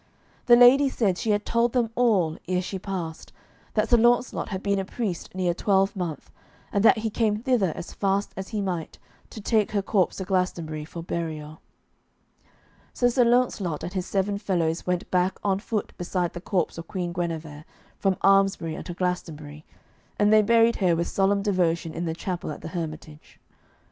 [0.47, 3.31] The ladies said she had told them all, ere she passed,
[3.75, 6.31] that Sir Launcelot had been a priest near a twelvemonth,
[6.73, 8.97] and that he came thither as fast as he might,
[9.29, 11.61] to take her corpse to Glastonbury for burial.
[12.93, 16.87] So Sir Launcelot and his seven fellows went back on foot beside the corpse of
[16.87, 17.63] Queen Guenever
[17.99, 19.65] from Almesbury unto Glastonbury,
[20.17, 23.39] and they buried her with solemn devotion in the chapel at the hermitage.